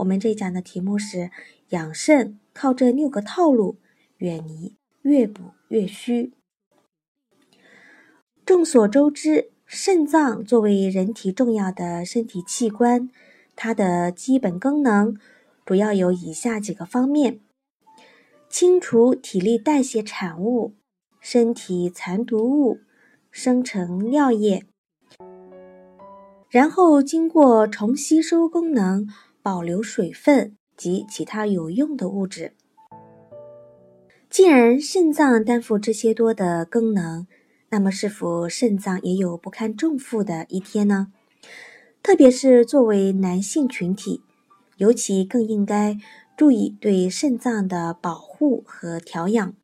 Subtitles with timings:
[0.00, 1.30] 我们这讲的题目是
[1.70, 3.76] 养肾，靠这六个套路，
[4.18, 6.32] 远离越补越虚。
[8.46, 13.10] 众所周知，肾脏作为人体重要的身体器官，
[13.54, 15.16] 它的基本功能
[15.66, 17.40] 主要有以下几个方面：
[18.48, 20.74] 清除体力代谢产物、
[21.20, 22.78] 身体残毒物，
[23.30, 24.64] 生成尿液，
[26.48, 29.06] 然后经过重吸收功能。
[29.42, 32.54] 保留水分及其他有用的物质。
[34.28, 37.26] 既然肾脏担负这些多的功能，
[37.70, 41.12] 那么是否肾脏也有不堪重负的一天呢？
[42.02, 44.22] 特别是作为男性群体，
[44.76, 45.98] 尤其更应该
[46.36, 49.54] 注意对肾脏的保护和调养。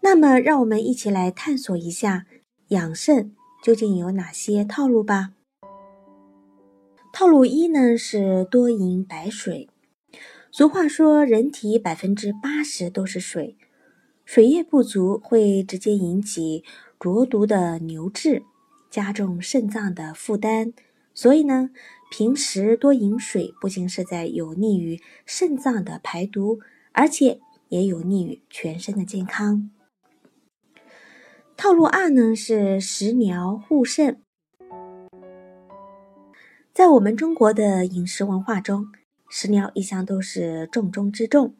[0.00, 2.26] 那么，让我们一起来探索一下
[2.68, 5.32] 养肾究竟有哪些套路吧。
[7.12, 9.68] 套路一呢是多饮白水。
[10.50, 13.58] 俗话说，人体百分之八十都是水，
[14.24, 16.64] 水液不足会直接引起
[16.98, 18.42] 浊毒的牛滞，
[18.90, 20.72] 加重肾脏的负担。
[21.14, 21.68] 所以呢，
[22.10, 26.60] 平时多饮水不仅是在有利于肾脏的排毒，
[26.92, 29.70] 而且也有利于全身的健康。
[31.58, 34.22] 套路二呢是食疗护肾。
[36.74, 38.86] 在我们中国的饮食文化中，
[39.28, 41.54] 食疗一向都是重中之重。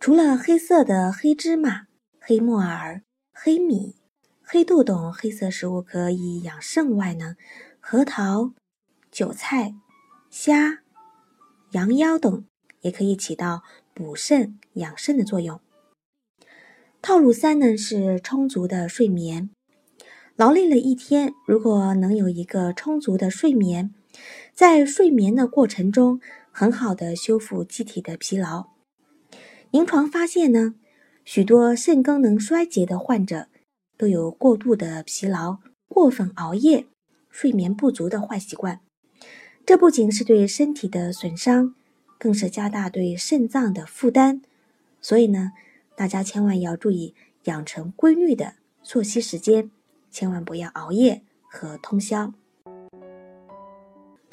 [0.00, 1.86] 除了黑色的黑芝麻、
[2.18, 3.94] 黑木耳、黑米、
[4.42, 7.36] 黑豆等黑色食物可以养肾外呢，
[7.78, 8.52] 核桃、
[9.12, 9.76] 韭菜、
[10.28, 10.80] 虾、
[11.70, 12.44] 羊腰等
[12.80, 13.62] 也可以起到
[13.94, 15.60] 补肾养肾的作用。
[17.00, 19.50] 套路三呢是充足的睡眠。
[20.34, 23.94] 劳累了一天，如果能有一个充足的睡眠。
[24.54, 26.20] 在睡眠的过程中，
[26.50, 28.66] 很好的修复机体的疲劳。
[29.70, 30.74] 临床发现呢，
[31.24, 33.46] 许多肾功能衰竭的患者
[33.96, 35.58] 都有过度的疲劳、
[35.88, 36.86] 过分熬夜、
[37.30, 38.80] 睡眠不足的坏习惯。
[39.64, 41.74] 这不仅是对身体的损伤，
[42.18, 44.42] 更是加大对肾脏的负担。
[45.00, 45.52] 所以呢，
[45.96, 47.14] 大家千万要注意
[47.44, 49.70] 养成规律的作息时间，
[50.10, 52.34] 千万不要熬夜和通宵。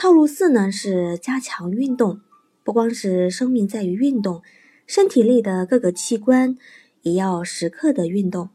[0.02, 2.22] 套路四呢是加强运动，
[2.64, 4.42] 不光是生命在于运动，
[4.88, 6.58] 身体内的各个器官
[7.02, 8.50] 也要时刻的运动。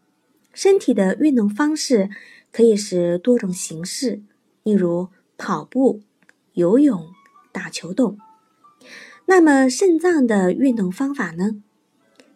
[0.54, 2.08] 身体的运动方式
[2.50, 4.22] 可以是多种形式，
[4.62, 6.00] 例如跑步、
[6.54, 7.08] 游泳、
[7.52, 8.16] 打球等。
[9.26, 11.62] 那么肾脏的运动方法呢？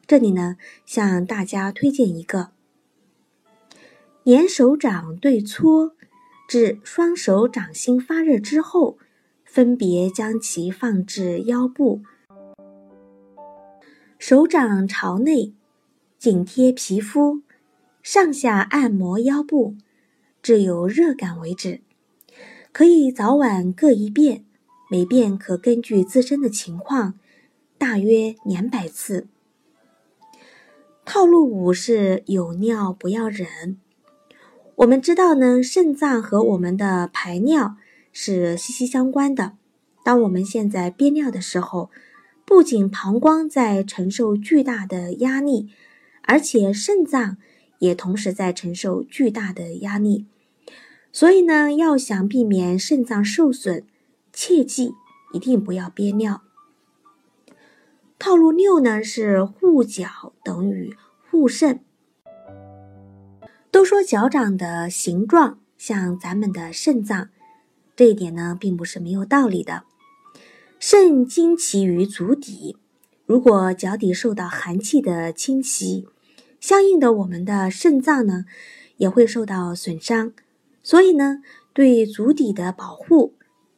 [0.06, 2.50] 这里呢向大家推荐一个：
[4.22, 5.94] 连手掌对搓。
[6.48, 8.96] 至双手掌心发热之后，
[9.44, 12.00] 分别将其放置腰部，
[14.18, 15.52] 手掌朝内，
[16.18, 17.42] 紧贴皮肤，
[18.02, 19.76] 上下按摩腰部，
[20.40, 21.82] 至有热感为止。
[22.72, 24.46] 可以早晚各一遍，
[24.90, 27.18] 每遍可根据自身的情况，
[27.76, 29.28] 大约两百次。
[31.04, 33.78] 套路五是有尿不要忍。
[34.78, 37.74] 我们知道呢，肾脏和我们的排尿
[38.12, 39.56] 是息息相关的。
[40.04, 41.90] 当我们现在憋尿的时候，
[42.44, 45.68] 不仅膀胱在承受巨大的压力，
[46.22, 47.38] 而且肾脏
[47.80, 50.26] 也同时在承受巨大的压力。
[51.10, 53.84] 所以呢，要想避免肾脏受损，
[54.32, 54.92] 切记
[55.32, 56.42] 一定不要憋尿。
[58.16, 60.94] 套路六呢是护脚等于
[61.28, 61.80] 护肾。
[63.70, 67.28] 都说脚掌的形状像咱们的肾脏，
[67.94, 69.84] 这一点呢并不是没有道理的。
[70.78, 72.76] 肾经其于足底，
[73.26, 76.06] 如果脚底受到寒气的侵袭，
[76.60, 78.44] 相应的我们的肾脏呢
[78.96, 80.32] 也会受到损伤。
[80.82, 81.42] 所以呢，
[81.72, 83.34] 对足底的保护，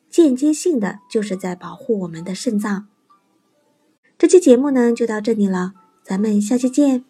[0.09, 2.87] 间接性的就是在保护我们的肾脏。
[4.17, 5.73] 这期节目呢就到这里了，
[6.05, 7.10] 咱们下期见。